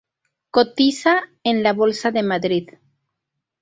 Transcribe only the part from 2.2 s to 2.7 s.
Madrid.